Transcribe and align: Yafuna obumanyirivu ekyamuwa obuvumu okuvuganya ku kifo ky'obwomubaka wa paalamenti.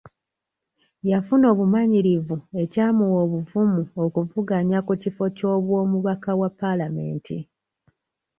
Yafuna 1.09 1.45
obumanyirivu 1.53 2.37
ekyamuwa 2.61 3.17
obuvumu 3.25 3.81
okuvuganya 4.03 4.79
ku 4.85 4.93
kifo 5.01 5.25
ky'obwomubaka 5.35 6.31
wa 6.39 6.49
paalamenti. 6.59 7.37